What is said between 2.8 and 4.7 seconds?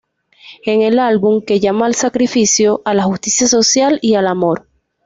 a la justicia social y al amor".